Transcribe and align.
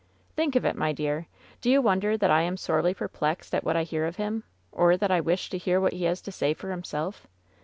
"Think 0.35 0.55
of 0.55 0.65
it, 0.65 0.75
my 0.75 0.93
dear. 0.93 1.27
Do 1.61 1.69
you 1.69 1.79
wonder 1.79 2.17
that 2.17 2.31
I 2.31 2.41
am 2.41 2.57
sorely 2.57 2.91
perplexed 2.95 3.53
at 3.53 3.63
what 3.63 3.75
I 3.77 3.83
hear 3.83 4.07
of 4.07 4.15
him? 4.15 4.43
Or 4.71 4.97
that 4.97 5.11
I 5.11 5.21
wish 5.21 5.51
to 5.51 5.59
hear 5.59 5.79
what 5.79 5.93
he 5.93 6.05
has 6.05 6.23
to 6.23 6.31
say 6.31 6.55
for 6.55 6.71
himself 6.71 7.27